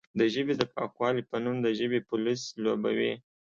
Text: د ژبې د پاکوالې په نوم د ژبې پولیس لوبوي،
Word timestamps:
د 0.19 0.21
ژبې 0.33 0.53
د 0.57 0.63
پاکوالې 0.75 1.23
په 1.29 1.37
نوم 1.43 1.55
د 1.61 1.67
ژبې 1.79 1.99
پولیس 2.09 2.41
لوبوي، 2.63 3.13